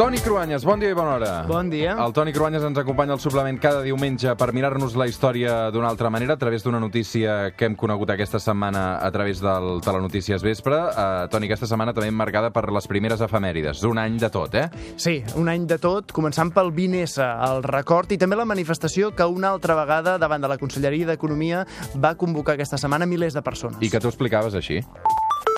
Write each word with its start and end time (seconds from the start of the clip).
Toni 0.00 0.16
Cruanyes, 0.16 0.64
bon 0.64 0.80
dia 0.80 0.88
i 0.88 0.96
bona 0.96 1.18
hora. 1.18 1.30
Bon 1.44 1.68
dia. 1.68 1.92
El 2.00 2.14
Toni 2.16 2.32
Cruanyes 2.32 2.62
ens 2.64 2.78
acompanya 2.80 3.12
al 3.12 3.20
suplement 3.20 3.58
cada 3.60 3.82
diumenge 3.84 4.32
per 4.40 4.46
mirar-nos 4.56 4.94
la 4.96 5.04
història 5.10 5.66
d'una 5.74 5.90
altra 5.92 6.08
manera 6.08 6.38
a 6.38 6.40
través 6.40 6.64
d'una 6.64 6.80
notícia 6.80 7.50
que 7.52 7.68
hem 7.68 7.74
conegut 7.76 8.08
aquesta 8.14 8.40
setmana 8.40 8.94
a 8.96 9.10
través 9.12 9.42
del 9.44 9.82
Telenotícies 9.84 10.40
Vespre. 10.40 10.78
Uh, 10.88 11.28
Toni, 11.28 11.50
aquesta 11.50 11.68
setmana 11.68 11.92
també 11.92 12.08
marcada 12.16 12.48
per 12.48 12.70
les 12.72 12.88
primeres 12.88 13.20
efemèrides. 13.20 13.84
Un 13.84 14.00
any 14.00 14.16
de 14.16 14.30
tot, 14.32 14.56
eh? 14.56 14.70
Sí, 14.96 15.18
un 15.36 15.52
any 15.52 15.68
de 15.68 15.76
tot, 15.76 16.16
començant 16.16 16.48
pel 16.48 16.72
20S, 16.72 17.20
el 17.50 17.60
record 17.68 18.16
i 18.16 18.16
també 18.16 18.40
la 18.40 18.48
manifestació 18.48 19.12
que 19.12 19.28
una 19.28 19.52
altra 19.52 19.76
vegada 19.82 20.16
davant 20.16 20.40
de 20.40 20.48
la 20.48 20.56
Conselleria 20.56 21.12
d'Economia 21.12 21.66
va 22.00 22.16
convocar 22.16 22.56
aquesta 22.56 22.80
setmana 22.80 23.04
milers 23.04 23.36
de 23.36 23.44
persones. 23.44 23.84
I 23.84 23.92
que 23.92 24.00
tu 24.00 24.08
explicaves 24.08 24.56
així. 24.56 24.80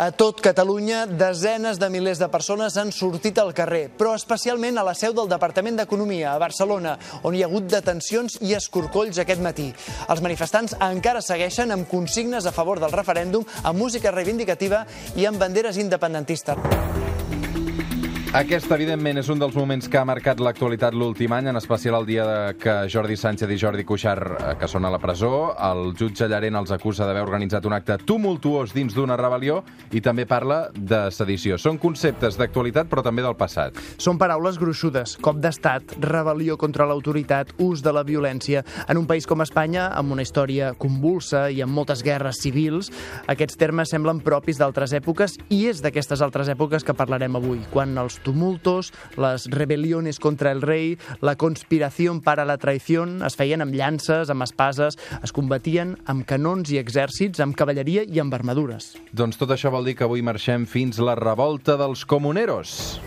A 0.01 0.11
tot 0.11 0.41
Catalunya, 0.41 1.05
desenes 1.07 1.79
de 1.79 1.89
milers 1.93 2.19
de 2.19 2.29
persones 2.33 2.77
han 2.81 2.91
sortit 2.95 3.39
al 3.39 3.53
carrer, 3.55 3.85
però 3.99 4.15
especialment 4.17 4.81
a 4.81 4.87
la 4.87 4.95
seu 4.99 5.15
del 5.15 5.31
Departament 5.31 5.79
d'Economia, 5.79 6.33
a 6.33 6.41
Barcelona, 6.43 6.97
on 7.23 7.37
hi 7.37 7.45
ha 7.45 7.51
hagut 7.51 7.69
detencions 7.71 8.39
i 8.41 8.57
escorcolls 8.59 9.21
aquest 9.23 9.45
matí. 9.45 9.69
Els 10.09 10.25
manifestants 10.25 10.75
encara 10.81 11.23
segueixen 11.23 11.75
amb 11.77 11.89
consignes 11.91 12.47
a 12.47 12.57
favor 12.57 12.81
del 12.83 12.95
referèndum, 12.95 13.47
amb 13.63 13.79
música 13.79 14.15
reivindicativa 14.15 14.87
i 15.15 15.29
amb 15.29 15.39
banderes 15.43 15.79
independentistes. 15.79 17.12
Aquest, 18.33 18.71
evidentment, 18.73 19.19
és 19.21 19.29
un 19.29 19.37
dels 19.37 19.53
moments 19.53 19.85
que 19.93 19.99
ha 20.01 20.07
marcat 20.09 20.39
l'actualitat 20.41 20.95
l'últim 20.97 21.35
any, 21.37 21.51
en 21.51 21.59
especial 21.59 21.99
el 21.99 22.07
dia 22.09 22.23
que 22.57 22.73
Jordi 22.89 23.13
Sánchez 23.21 23.51
i 23.53 23.59
Jordi 23.61 23.85
Cuixart, 23.85 24.31
eh, 24.33 24.55
que 24.57 24.69
són 24.73 24.87
a 24.89 24.91
la 24.95 24.97
presó, 25.03 25.51
el 25.61 25.93
jutge 26.01 26.25
Llarent 26.33 26.57
els 26.57 26.73
acusa 26.73 27.05
d'haver 27.05 27.27
organitzat 27.27 27.69
un 27.69 27.77
acte 27.77 27.99
tumultuós 28.09 28.73
dins 28.73 28.97
d'una 28.97 29.19
rebel·lió 29.21 29.59
i 29.93 30.01
també 30.01 30.25
parla 30.25 30.71
de 30.73 31.03
sedició. 31.13 31.59
Són 31.61 31.77
conceptes 31.77 32.39
d'actualitat, 32.41 32.89
però 32.89 33.05
també 33.05 33.21
del 33.21 33.37
passat. 33.37 33.77
Són 34.01 34.17
paraules 34.17 34.57
gruixudes, 34.57 35.19
cop 35.21 35.37
d'estat, 35.37 35.99
rebel·lió 36.01 36.57
contra 36.57 36.89
l'autoritat, 36.89 37.53
ús 37.61 37.85
de 37.85 37.93
la 37.93 38.01
violència. 38.03 38.65
En 38.89 38.97
un 38.97 39.05
país 39.05 39.29
com 39.29 39.45
Espanya, 39.45 39.91
amb 39.93 40.17
una 40.17 40.25
història 40.25 40.73
convulsa 40.73 41.51
i 41.53 41.61
amb 41.61 41.77
moltes 41.77 42.01
guerres 42.01 42.41
civils, 42.41 42.89
aquests 43.29 43.61
termes 43.61 43.93
semblen 43.93 44.25
propis 44.25 44.57
d'altres 44.57 44.97
èpoques 44.97 45.37
i 45.51 45.67
és 45.69 45.85
d'aquestes 45.85 46.25
altres 46.25 46.49
èpoques 46.49 46.81
que 46.81 46.97
parlarem 46.97 47.37
avui, 47.37 47.61
quan 47.69 47.93
els 48.01 48.22
tumultos, 48.23 48.93
les 49.17 49.49
rebeliones 49.51 50.19
contra 50.23 50.53
el 50.53 50.63
rei, 50.63 50.97
la 51.21 51.37
conspiració 51.37 52.15
para 52.25 52.47
la 52.49 52.59
traïció 52.59 53.05
es 53.27 53.37
feien 53.39 53.63
amb 53.65 53.75
llances, 53.75 54.31
amb 54.31 54.45
espases, 54.45 54.99
es 55.23 55.33
combatien 55.33 55.97
amb 56.11 56.27
canons 56.29 56.73
i 56.73 56.81
exèrcits, 56.81 57.41
amb 57.41 57.57
cavalleria 57.57 58.05
i 58.05 58.21
amb 58.23 58.35
armadures. 58.35 58.93
Doncs 59.13 59.41
tot 59.41 59.55
això 59.55 59.73
vol 59.73 59.89
dir 59.89 59.97
que 59.99 60.09
avui 60.09 60.25
marxem 60.25 60.67
fins 60.67 61.01
la 61.03 61.17
revolta 61.19 61.79
dels 61.81 62.05
comuneros. 62.09 63.01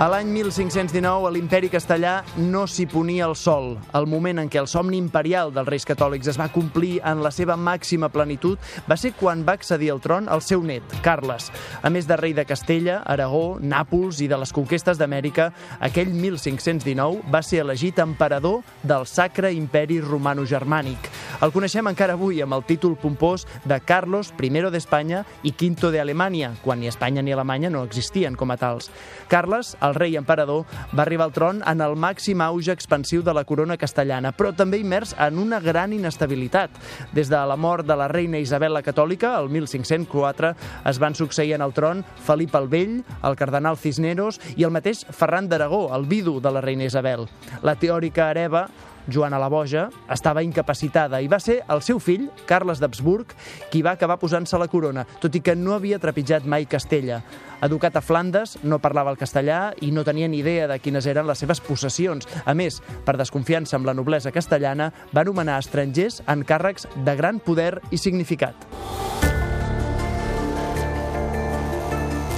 A 0.00 0.06
l'any 0.08 0.30
1519, 0.32 1.26
a 1.28 1.30
l'imperi 1.34 1.68
castellà 1.68 2.22
no 2.40 2.62
s'hi 2.64 2.86
ponia 2.88 3.26
el 3.26 3.34
sol. 3.36 3.74
El 3.92 4.06
moment 4.08 4.38
en 4.40 4.48
què 4.48 4.56
el 4.56 4.68
somni 4.72 4.96
imperial 4.96 5.50
dels 5.52 5.68
reis 5.68 5.84
catòlics 5.84 6.30
es 6.32 6.38
va 6.40 6.46
complir 6.48 7.02
en 7.04 7.20
la 7.20 7.28
seva 7.28 7.52
màxima 7.60 8.08
plenitud 8.08 8.56
va 8.88 8.96
ser 8.96 9.10
quan 9.18 9.42
va 9.44 9.58
accedir 9.58 9.90
al 9.92 10.00
tron 10.00 10.30
el 10.32 10.40
seu 10.40 10.64
net, 10.64 10.80
Carles. 11.04 11.50
A 11.84 11.90
més 11.92 12.08
de 12.08 12.16
rei 12.16 12.32
de 12.32 12.46
Castella, 12.48 13.02
Aragó, 13.04 13.58
Nàpols 13.60 14.22
i 14.24 14.30
de 14.32 14.38
les 14.40 14.54
conquestes 14.56 14.96
d'Amèrica, 14.96 15.50
aquell 15.84 16.14
1519 16.16 17.20
va 17.28 17.44
ser 17.44 17.60
elegit 17.66 18.00
emperador 18.00 18.64
del 18.80 19.04
Sacre 19.04 19.52
Imperi 19.52 20.00
Romano-Germànic. 20.00 21.12
El 21.44 21.52
coneixem 21.52 21.92
encara 21.92 22.16
avui 22.16 22.40
amb 22.40 22.56
el 22.56 22.64
títol 22.64 22.96
pompós 22.96 23.44
de 23.68 23.76
Carlos 23.84 24.32
I 24.40 24.48
d'Espanya 24.72 25.26
i 25.42 25.52
Quinto 25.52 25.90
de 25.90 26.00
Alemanya, 26.00 26.54
quan 26.64 26.80
ni 26.80 26.88
Espanya 26.88 27.20
ni 27.20 27.32
Alemanya 27.32 27.68
no 27.68 27.84
existien 27.84 28.34
com 28.34 28.50
a 28.50 28.56
tals. 28.56 28.90
Carles, 29.28 29.76
el 29.80 29.89
rei 29.96 30.16
emperador, 30.16 30.64
va 30.96 31.02
arribar 31.02 31.28
al 31.28 31.34
tron 31.36 31.62
en 31.66 31.80
el 31.84 31.96
màxim 31.96 32.40
auge 32.44 32.72
expansiu 32.72 33.22
de 33.22 33.34
la 33.34 33.44
corona 33.44 33.76
castellana, 33.80 34.32
però 34.36 34.52
també 34.56 34.80
immers 34.80 35.14
en 35.18 35.38
una 35.38 35.60
gran 35.60 35.92
inestabilitat. 35.92 36.70
Des 37.12 37.30
de 37.30 37.40
la 37.46 37.56
mort 37.56 37.86
de 37.86 37.96
la 37.96 38.08
reina 38.08 38.38
Isabel 38.38 38.74
la 38.74 38.84
Catòlica, 38.86 39.34
el 39.38 39.50
1504, 39.50 40.54
es 40.90 41.00
van 41.02 41.14
succeir 41.14 41.54
en 41.54 41.62
el 41.62 41.74
tron 41.74 42.04
Felip 42.26 42.54
el 42.54 42.68
Vell, 42.68 43.00
el 43.22 43.36
cardenal 43.36 43.78
Cisneros 43.78 44.40
i 44.56 44.64
el 44.64 44.74
mateix 44.74 45.04
Ferran 45.10 45.48
d'Aragó, 45.48 45.88
el 45.96 46.06
vidu 46.06 46.38
de 46.40 46.52
la 46.52 46.62
reina 46.64 46.86
Isabel. 46.86 47.26
La 47.62 47.76
teòrica 47.76 48.30
hereva 48.30 48.68
Joana 49.12 49.38
la 49.40 49.50
Boja, 49.52 49.88
estava 50.10 50.42
incapacitada 50.46 51.20
i 51.20 51.28
va 51.28 51.40
ser 51.42 51.60
el 51.68 51.82
seu 51.82 52.00
fill, 52.02 52.28
Carles 52.48 52.80
d'Habsburg, 52.80 53.34
qui 53.70 53.82
va 53.82 53.94
acabar 53.96 54.18
posant-se 54.20 54.58
la 54.58 54.68
corona, 54.70 55.06
tot 55.20 55.34
i 55.36 55.42
que 55.44 55.56
no 55.58 55.74
havia 55.76 56.00
trepitjat 56.02 56.46
mai 56.48 56.66
Castella. 56.70 57.20
Educat 57.60 57.98
a 57.98 58.02
Flandes, 58.04 58.56
no 58.64 58.80
parlava 58.80 59.12
el 59.12 59.20
castellà 59.20 59.60
i 59.84 59.90
no 59.92 60.04
tenia 60.06 60.28
ni 60.32 60.40
idea 60.40 60.68
de 60.70 60.78
quines 60.80 61.06
eren 61.10 61.28
les 61.28 61.42
seves 61.42 61.60
possessions. 61.60 62.28
A 62.46 62.54
més, 62.56 62.80
per 63.04 63.18
desconfiança 63.20 63.76
amb 63.76 63.90
la 63.90 63.96
noblesa 63.96 64.32
castellana, 64.32 64.92
va 65.12 65.26
anomenar 65.26 65.60
estrangers 65.60 66.22
en 66.26 66.46
càrrecs 66.48 66.88
de 67.04 67.16
gran 67.20 67.42
poder 67.44 67.74
i 67.90 68.00
significat. 68.00 68.79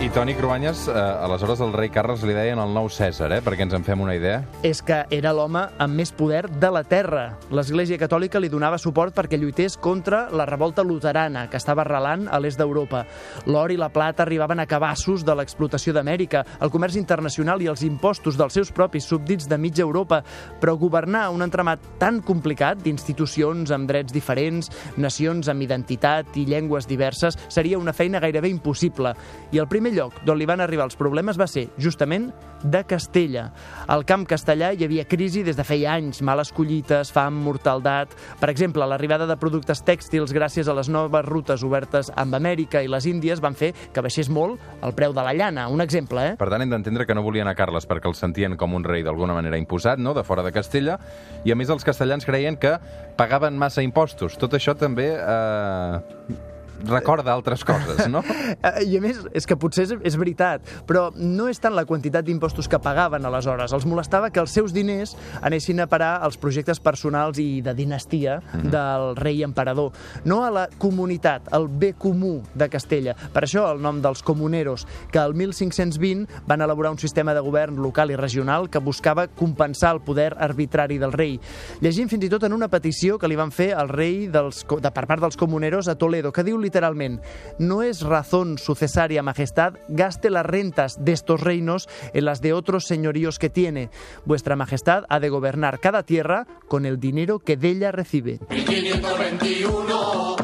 I 0.02 0.08
Toni 0.10 0.34
Cruanyes, 0.34 0.88
eh, 0.88 0.92
aleshores 0.98 1.60
el 1.62 1.72
rei 1.72 1.86
Carles 1.94 2.24
li 2.26 2.34
deien 2.34 2.58
el 2.58 2.72
nou 2.74 2.88
Cèsar, 2.90 3.28
eh, 3.36 3.38
perquè 3.38 3.62
ens 3.62 3.74
en 3.76 3.84
fem 3.86 4.00
una 4.02 4.16
idea. 4.16 4.40
És 4.66 4.80
que 4.82 5.04
era 5.14 5.30
l'home 5.30 5.60
amb 5.78 5.94
més 5.94 6.10
poder 6.10 6.48
de 6.50 6.70
la 6.74 6.82
Terra. 6.82 7.36
L'Església 7.54 8.00
Catòlica 8.00 8.40
li 8.42 8.48
donava 8.50 8.80
suport 8.82 9.14
perquè 9.14 9.38
lluités 9.38 9.76
contra 9.76 10.24
la 10.32 10.44
revolta 10.44 10.82
luterana, 10.82 11.48
que 11.48 11.56
estava 11.56 11.84
arrelant 11.84 12.26
a 12.26 12.40
l'est 12.40 12.58
d'Europa. 12.58 13.04
L'or 13.46 13.70
i 13.70 13.76
la 13.76 13.90
plata 13.90 14.24
arribaven 14.24 14.58
a 14.58 14.66
cabassos 14.66 15.22
de 15.24 15.36
l'explotació 15.36 15.94
d'Amèrica, 15.94 16.42
el 16.60 16.74
comerç 16.74 16.98
internacional 16.98 17.62
i 17.62 17.70
els 17.70 17.84
impostos 17.86 18.36
dels 18.36 18.58
seus 18.58 18.72
propis 18.72 19.06
súbdits 19.06 19.46
de 19.46 19.56
mitja 19.56 19.86
Europa. 19.86 20.24
Però 20.58 20.76
governar 20.76 21.28
un 21.30 21.42
entramat 21.42 21.78
tan 22.00 22.20
complicat 22.22 22.82
d'institucions 22.82 23.70
amb 23.70 23.86
drets 23.86 24.12
diferents, 24.12 24.68
nacions 24.96 25.46
amb 25.46 25.62
identitat 25.62 26.34
i 26.34 26.44
llengües 26.44 26.90
diverses, 26.90 27.38
seria 27.46 27.78
una 27.78 27.92
feina 27.92 28.18
gairebé 28.18 28.48
impossible. 28.48 29.14
I 29.52 29.62
el 29.62 29.68
primer 29.68 29.91
lloc 29.94 30.16
d'on 30.26 30.38
li 30.38 30.48
van 30.48 30.62
arribar 30.64 30.86
els 30.88 30.96
problemes 30.98 31.38
va 31.40 31.46
ser, 31.50 31.68
justament, 31.78 32.30
de 32.62 32.82
Castella. 32.86 33.48
Al 33.90 34.04
camp 34.06 34.24
castellà 34.28 34.72
hi 34.72 34.84
havia 34.86 35.04
crisi 35.08 35.42
des 35.42 35.56
de 35.58 35.64
feia 35.66 35.96
anys, 35.96 36.22
males 36.22 36.52
collites, 36.54 37.12
fam, 37.12 37.40
mortaldat... 37.44 38.14
Per 38.42 38.50
exemple, 38.50 38.86
l'arribada 38.88 39.26
de 39.28 39.36
productes 39.38 39.82
tèxtils 39.86 40.32
gràcies 40.34 40.68
a 40.68 40.74
les 40.74 40.88
noves 40.90 41.24
rutes 41.26 41.62
obertes 41.66 42.10
amb 42.18 42.34
Amèrica 42.38 42.82
i 42.82 42.90
les 42.90 43.06
Índies 43.06 43.42
van 43.42 43.54
fer 43.58 43.72
que 43.94 44.02
baixés 44.02 44.30
molt 44.32 44.60
el 44.82 44.94
preu 44.98 45.14
de 45.14 45.22
la 45.24 45.34
llana. 45.34 45.68
Un 45.70 45.82
exemple, 45.84 46.22
eh? 46.32 46.36
Per 46.38 46.50
tant, 46.50 46.62
hem 46.62 46.72
d'entendre 46.72 47.06
que 47.06 47.14
no 47.14 47.24
volien 47.26 47.50
a 47.50 47.56
Carles 47.58 47.86
perquè 47.88 48.10
el 48.10 48.18
sentien 48.18 48.56
com 48.58 48.74
un 48.74 48.86
rei 48.86 49.04
d'alguna 49.06 49.36
manera 49.38 49.60
imposat, 49.60 50.02
no?, 50.02 50.14
de 50.14 50.24
fora 50.26 50.42
de 50.46 50.54
Castella, 50.54 50.98
i 51.44 51.52
a 51.52 51.58
més 51.58 51.70
els 51.72 51.86
castellans 51.86 52.26
creien 52.26 52.58
que 52.58 52.76
pagaven 53.18 53.58
massa 53.58 53.84
impostos. 53.84 54.38
Tot 54.40 54.54
això 54.58 54.74
també 54.78 55.12
eh, 55.16 56.51
recorda 56.88 57.32
altres 57.32 57.64
coses, 57.64 58.08
no? 58.08 58.22
Eh, 58.62 58.84
I 58.84 58.98
a 58.98 59.00
més, 59.02 59.18
és 59.34 59.46
que 59.48 59.56
potser 59.58 59.84
és, 59.86 59.92
és 60.06 60.16
veritat, 60.18 60.64
però 60.86 61.06
no 61.16 61.48
és 61.50 61.58
tant 61.62 61.74
la 61.74 61.84
quantitat 61.88 62.24
d'impostos 62.26 62.68
que 62.70 62.78
pagaven 62.82 63.24
aleshores. 63.26 63.72
Els 63.74 63.86
molestava 63.88 64.30
que 64.30 64.40
els 64.42 64.52
seus 64.54 64.74
diners 64.74 65.14
anessin 65.42 65.80
a 65.82 65.86
parar 65.90 66.12
als 66.22 66.36
projectes 66.40 66.80
personals 66.82 67.40
i 67.42 67.62
de 67.64 67.74
dinastia 67.74 68.38
mm 68.40 68.60
-hmm. 68.60 68.70
del 68.70 69.16
rei 69.16 69.42
emperador, 69.42 69.92
no 70.24 70.44
a 70.44 70.50
la 70.50 70.68
comunitat, 70.78 71.52
al 71.52 71.68
bé 71.68 71.94
comú 71.94 72.42
de 72.54 72.68
Castella. 72.68 73.14
Per 73.32 73.42
això 73.44 73.70
el 73.72 73.80
nom 73.82 74.00
dels 74.02 74.22
comuneros, 74.22 74.86
que 75.10 75.18
el 75.18 75.34
1520 75.34 76.26
van 76.46 76.60
elaborar 76.60 76.92
un 76.92 76.98
sistema 76.98 77.34
de 77.34 77.40
govern 77.40 77.76
local 77.76 78.10
i 78.10 78.16
regional 78.16 78.70
que 78.70 78.78
buscava 78.78 79.28
compensar 79.28 79.94
el 79.94 80.00
poder 80.00 80.36
arbitrari 80.38 80.98
del 80.98 81.12
rei. 81.12 81.40
Llegim 81.80 82.08
fins 82.08 82.24
i 82.24 82.30
tot 82.32 82.44
en 82.44 82.52
una 82.52 82.68
petició 82.68 83.18
que 83.18 83.28
li 83.28 83.36
van 83.36 83.52
fer 83.54 83.72
al 83.74 83.88
rei 83.88 84.28
dels, 84.32 84.64
de, 84.66 84.90
per 84.90 85.06
part 85.06 85.22
dels 85.22 85.36
comuneros 85.36 85.88
a 85.88 85.96
Toledo, 85.98 86.32
que 86.32 86.44
diu 86.46 86.58
literalment 86.72 87.20
no 87.58 87.82
es 87.82 88.00
razón 88.00 88.56
su 88.56 88.74
cesárea 88.74 89.22
majestad 89.22 89.74
gaste 89.88 90.30
las 90.30 90.46
rentas 90.46 91.04
de 91.04 91.12
estos 91.12 91.42
reinos 91.42 91.86
en 92.14 92.24
las 92.24 92.40
de 92.40 92.54
otros 92.54 92.84
señoríos 92.86 93.38
que 93.38 93.50
tiene. 93.50 93.90
Vuestra 94.24 94.56
majestad 94.56 95.04
ha 95.10 95.20
de 95.20 95.28
gobernar 95.28 95.80
cada 95.80 96.02
tierra 96.02 96.46
con 96.68 96.86
el 96.86 96.98
dinero 96.98 97.40
que 97.40 97.58
de 97.58 97.68
ella 97.68 97.92
recibe. 97.92 98.40
1521 98.48 100.36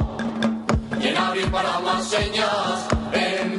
y 1.01 1.07
en 1.07 1.17
abril 1.17 1.51
para 1.51 1.81
más 1.81 2.11
señas 2.11 2.89
en 3.15 3.59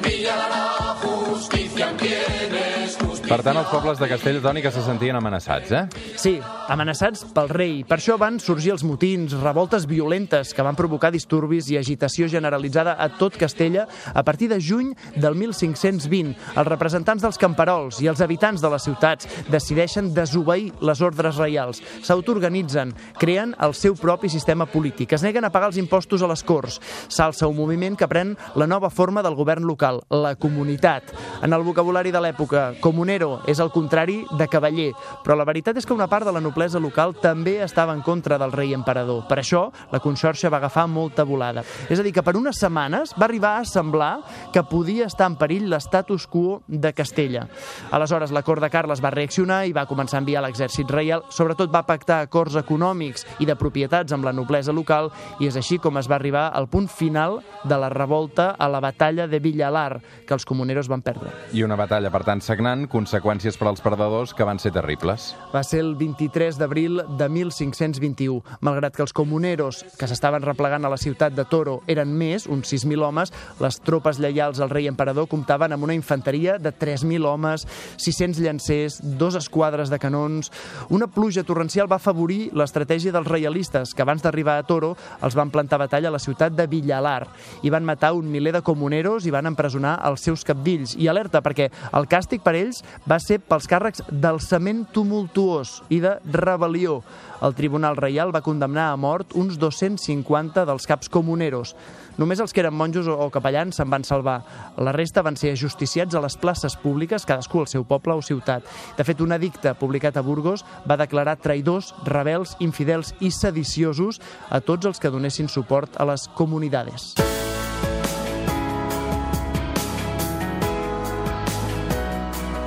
justicia 1.02 1.90
en 1.90 1.98
quienes 1.98 2.98
Per 3.30 3.44
tant, 3.46 3.58
els 3.62 3.68
pobles 3.70 4.00
de 4.02 4.08
Castell, 4.10 4.40
Toni, 4.42 4.62
que 4.66 4.72
se 4.74 4.82
sentien 4.82 5.16
amenaçats, 5.16 5.72
eh? 5.72 5.84
Sí, 6.18 6.40
amenaçats 6.70 7.26
pel 7.34 7.50
rei. 7.50 7.74
Per 7.88 7.98
això 7.98 8.16
van 8.22 8.38
sorgir 8.40 8.72
els 8.76 8.84
motins, 8.86 9.34
revoltes 9.42 9.88
violentes 9.90 10.54
que 10.54 10.64
van 10.66 10.78
provocar 10.78 11.10
disturbis 11.12 11.70
i 11.74 11.78
agitació 11.80 12.30
generalitzada 12.30 12.94
a 13.02 13.10
tot 13.18 13.38
Castella 13.40 13.88
a 14.14 14.24
partir 14.24 14.50
de 14.52 14.60
juny 14.62 14.92
del 15.16 15.36
1520. 15.36 16.36
Els 16.54 16.70
representants 16.70 17.26
dels 17.26 17.42
camperols 17.42 18.02
i 18.04 18.10
els 18.12 18.22
habitants 18.22 18.62
de 18.62 18.70
les 18.70 18.86
ciutats 18.86 19.28
decideixen 19.50 20.14
desobeir 20.14 20.70
les 20.86 21.02
ordres 21.02 21.40
reials. 21.42 21.82
S'autoorganitzen, 22.06 22.94
creen 23.18 23.56
el 23.60 23.74
seu 23.74 23.98
propi 23.98 24.30
sistema 24.30 24.70
polític, 24.70 25.18
es 25.18 25.26
neguen 25.26 25.48
a 25.48 25.52
pagar 25.54 25.72
els 25.74 25.82
impostos 25.82 26.22
a 26.22 26.30
les 26.30 26.46
Corts. 26.46 26.80
S'alça 27.10 27.50
un 27.50 27.58
moviment 27.58 27.98
que 27.98 28.08
pren 28.08 28.36
la 28.56 28.70
nova 28.70 28.92
forma 28.94 29.24
del 29.26 29.36
govern 29.36 29.66
local, 29.66 30.04
la 30.14 30.36
comunitat. 30.36 31.10
En 31.42 31.54
el 31.54 31.66
vocabulari 31.66 32.14
de 32.14 32.22
l'època, 32.22 32.76
comunero 32.80 33.40
és 33.50 33.60
el 33.60 33.74
contrari 33.74 34.22
de 34.38 34.48
cavaller, 34.48 34.92
però 35.26 35.38
la 35.40 35.48
veritat 35.50 35.78
és 35.82 35.88
que 35.88 35.98
una 35.98 36.10
part 36.12 36.28
de 36.28 36.36
la 36.36 36.42
noblesa 36.44 36.59
local 36.80 37.16
també 37.22 37.60
estava 37.64 37.94
en 37.96 38.02
contra 38.02 38.38
del 38.38 38.52
rei 38.52 38.74
emperador. 38.74 39.26
Per 39.30 39.38
això, 39.40 39.70
la 39.92 40.02
conxorxa 40.04 40.50
va 40.50 40.58
agafar 40.58 40.88
molta 40.88 41.24
volada. 41.24 41.64
És 41.90 42.00
a 42.00 42.04
dir, 42.04 42.14
que 42.14 42.24
per 42.24 42.36
unes 42.38 42.60
setmanes 42.60 43.14
va 43.16 43.26
arribar 43.30 43.58
a 43.60 43.66
semblar 43.66 44.20
que 44.54 44.64
podia 44.64 45.08
estar 45.08 45.30
en 45.30 45.38
perill 45.40 45.70
l'estatus 45.70 46.28
quo 46.28 46.62
de 46.68 46.94
Castella. 46.94 47.48
Aleshores, 47.92 48.34
la 48.36 48.44
cort 48.44 48.62
de 48.62 48.70
Carles 48.70 49.04
va 49.04 49.14
reaccionar 49.14 49.66
i 49.68 49.74
va 49.76 49.88
començar 49.88 50.18
a 50.20 50.24
enviar 50.24 50.44
l'exèrcit 50.44 50.90
reial, 50.92 51.24
sobretot 51.30 51.72
va 51.72 51.86
pactar 51.88 52.22
acords 52.26 52.58
econòmics 52.60 53.26
i 53.40 53.48
de 53.48 53.56
propietats 53.56 54.14
amb 54.16 54.26
la 54.26 54.34
noblesa 54.34 54.74
local 54.76 55.12
i 55.40 55.48
és 55.48 55.58
així 55.60 55.80
com 55.80 55.98
es 55.98 56.10
va 56.10 56.18
arribar 56.18 56.50
al 56.54 56.68
punt 56.68 56.90
final 56.90 57.40
de 57.64 57.78
la 57.78 57.90
revolta 57.90 58.52
a 58.58 58.68
la 58.68 58.82
batalla 58.82 59.28
de 59.28 59.40
Villalar, 59.40 60.02
que 60.26 60.34
els 60.34 60.46
comuneros 60.46 60.90
van 60.90 61.04
perdre. 61.06 61.32
I 61.54 61.64
una 61.64 61.78
batalla, 61.80 62.12
per 62.12 62.24
tant, 62.26 62.42
sagnant, 62.42 62.88
conseqüències 62.90 63.58
per 63.60 63.70
als 63.70 63.84
perdedors 63.86 64.34
que 64.34 64.48
van 64.48 64.60
ser 64.60 64.72
terribles. 64.74 65.36
Va 65.54 65.64
ser 65.64 65.82
el 65.84 65.96
23 66.00 66.49
d'abril 66.58 67.04
de 67.20 67.28
1521. 67.30 68.40
Malgrat 68.66 68.96
que 68.96 69.04
els 69.06 69.14
comuneros 69.14 69.84
que 70.00 70.08
s'estaven 70.10 70.42
replegant 70.42 70.86
a 70.88 70.90
la 70.90 70.98
ciutat 70.98 71.36
de 71.36 71.46
Toro 71.46 71.82
eren 71.86 72.10
més, 72.18 72.48
uns 72.50 72.72
6.000 72.72 73.04
homes, 73.06 73.34
les 73.60 73.80
tropes 73.86 74.18
lleials 74.18 74.62
al 74.64 74.72
rei 74.72 74.88
emperador 74.90 75.28
comptaven 75.30 75.76
amb 75.76 75.86
una 75.86 75.98
infanteria 75.98 76.58
de 76.58 76.72
3.000 76.72 77.28
homes, 77.28 77.68
600 77.98 78.42
llancers, 78.42 79.00
dos 79.20 79.36
esquadres 79.36 79.90
de 79.90 80.00
canons... 80.00 80.52
Una 80.90 81.06
pluja 81.12 81.44
torrencial 81.46 81.90
va 81.92 82.00
afavorir 82.00 82.50
l'estratègia 82.58 83.14
dels 83.14 83.28
reialistes, 83.28 83.94
que 83.94 84.02
abans 84.02 84.24
d'arribar 84.24 84.58
a 84.58 84.66
Toro 84.66 84.96
els 85.22 85.36
van 85.38 85.52
plantar 85.54 85.78
batalla 85.84 86.10
a 86.10 86.16
la 86.16 86.22
ciutat 86.24 86.56
de 86.56 86.66
Villalar 86.72 87.28
i 87.64 87.70
van 87.70 87.86
matar 87.86 88.14
un 88.18 88.30
miler 88.32 88.54
de 88.56 88.64
comuneros 88.66 89.28
i 89.28 89.34
van 89.34 89.50
empresonar 89.50 89.98
els 90.08 90.24
seus 90.26 90.46
capdills. 90.48 90.96
I 90.98 91.10
alerta, 91.12 91.44
perquè 91.46 91.70
el 91.94 92.08
càstig 92.10 92.44
per 92.46 92.56
ells 92.58 92.82
va 93.10 93.20
ser 93.22 93.40
pels 93.44 93.68
càrrecs 93.70 94.04
d'alçament 94.10 94.86
tumultuós 94.94 95.80
i 95.90 96.02
de 96.04 96.16
rebel·lió. 96.40 97.00
El 97.46 97.56
Tribunal 97.56 97.96
Reial 97.96 98.34
va 98.36 98.44
condemnar 98.44 98.90
a 98.92 98.98
mort 99.00 99.36
uns 99.38 99.60
250 99.60 100.66
dels 100.68 100.88
caps 100.90 101.12
comuneros. 101.12 101.76
Només 102.20 102.42
els 102.44 102.52
que 102.52 102.60
eren 102.60 102.76
monjos 102.76 103.08
o 103.08 103.30
capellans 103.32 103.80
se'n 103.80 103.90
van 103.92 104.04
salvar. 104.04 104.42
La 104.78 104.92
resta 104.92 105.24
van 105.24 105.40
ser 105.40 105.54
ajusticiats 105.56 106.16
a 106.16 106.24
les 106.24 106.36
places 106.38 106.76
públiques, 106.82 107.24
cadascú 107.24 107.64
al 107.64 107.72
seu 107.72 107.88
poble 107.88 108.18
o 108.18 108.22
ciutat. 108.26 108.68
De 108.98 109.08
fet, 109.08 109.24
un 109.24 109.32
edicte 109.32 109.74
publicat 109.80 110.20
a 110.20 110.26
Burgos 110.26 110.66
va 110.90 111.00
declarar 111.00 111.40
traïdors, 111.40 111.94
rebels, 112.04 112.58
infidels 112.60 113.14
i 113.24 113.32
sediciosos 113.32 114.20
a 114.50 114.60
tots 114.60 114.92
els 114.92 115.00
que 115.00 115.14
donessin 115.14 115.48
suport 115.48 115.96
a 115.96 116.12
les 116.12 116.28
comunidades. 116.36 117.14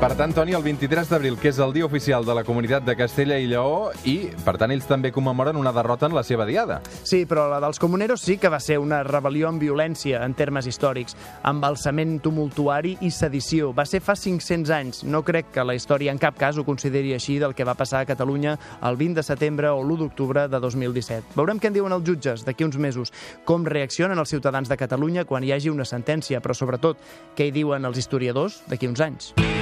Per 0.03 0.17
tant, 0.19 0.33
Toni, 0.35 0.51
el 0.51 0.65
23 0.67 1.07
d'abril, 1.13 1.37
que 1.39 1.53
és 1.53 1.61
el 1.63 1.71
dia 1.77 1.87
oficial 1.87 2.25
de 2.27 2.35
la 2.35 2.43
comunitat 2.43 2.83
de 2.83 2.97
Castella 2.99 3.37
i 3.39 3.45
Lleó, 3.47 3.93
i, 4.03 4.33
per 4.43 4.57
tant, 4.59 4.73
ells 4.75 4.89
també 4.91 5.13
commemoren 5.15 5.55
una 5.55 5.71
derrota 5.71 6.09
en 6.09 6.17
la 6.17 6.25
seva 6.27 6.43
diada. 6.43 6.81
Sí, 7.07 7.21
però 7.31 7.45
la 7.47 7.61
dels 7.63 7.79
comuneros 7.79 8.25
sí 8.27 8.35
que 8.43 8.51
va 8.51 8.59
ser 8.59 8.81
una 8.83 9.05
rebel·lió 9.07 9.47
amb 9.47 9.63
violència 9.63 10.25
en 10.27 10.35
termes 10.35 10.67
històrics, 10.67 11.15
amb 11.47 11.63
alçament 11.69 12.17
tumultuari 12.25 12.97
i 13.07 13.13
sedició. 13.15 13.71
Va 13.71 13.87
ser 13.87 14.03
fa 14.03 14.17
500 14.19 14.75
anys. 14.75 15.05
No 15.07 15.23
crec 15.23 15.55
que 15.55 15.63
la 15.63 15.79
història 15.79 16.11
en 16.11 16.19
cap 16.19 16.35
cas 16.35 16.59
ho 16.59 16.67
consideri 16.67 17.15
així 17.15 17.39
del 17.39 17.55
que 17.55 17.63
va 17.63 17.79
passar 17.79 18.03
a 18.03 18.11
Catalunya 18.11 18.59
el 18.83 18.99
20 18.99 19.23
de 19.23 19.27
setembre 19.31 19.71
o 19.71 19.87
l'1 19.87 20.03
d'octubre 20.03 20.49
de 20.51 20.63
2017. 20.67 21.37
Veurem 21.39 21.63
què 21.63 21.71
en 21.71 21.79
diuen 21.79 21.95
els 21.95 22.03
jutges 22.11 22.43
d'aquí 22.43 22.67
uns 22.67 22.75
mesos, 22.75 23.15
com 23.47 23.63
reaccionen 23.63 24.19
els 24.19 24.35
ciutadans 24.35 24.67
de 24.67 24.83
Catalunya 24.83 25.29
quan 25.31 25.47
hi 25.47 25.55
hagi 25.55 25.71
una 25.71 25.87
sentència, 25.87 26.43
però 26.43 26.59
sobretot 26.59 26.99
què 27.39 27.47
hi 27.47 27.55
diuen 27.55 27.87
els 27.87 28.03
historiadors 28.03 28.65
d'aquí 28.67 28.91
uns 28.91 29.07
anys. 29.07 29.62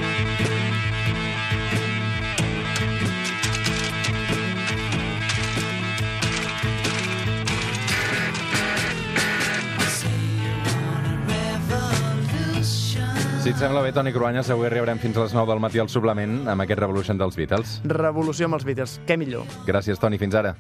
Si 13.40 13.48
et 13.48 13.56
sembla 13.56 13.80
bé, 13.80 13.88
Toni 13.90 14.12
Cruanyes, 14.12 14.50
avui 14.52 14.68
arribarem 14.68 15.00
fins 15.02 15.16
a 15.16 15.24
les 15.24 15.32
9 15.34 15.48
del 15.50 15.62
matí 15.64 15.80
al 15.82 15.88
suplement 15.90 16.44
amb 16.52 16.62
aquest 16.62 16.78
Revolution 16.78 17.18
dels 17.18 17.34
Beatles. 17.40 17.80
Revolució 17.88 18.46
amb 18.46 18.60
els 18.60 18.68
Beatles. 18.68 19.00
Què 19.08 19.16
millor? 19.18 19.48
Gràcies, 19.66 19.98
Toni. 19.98 20.20
Fins 20.22 20.38
ara. 20.38 20.54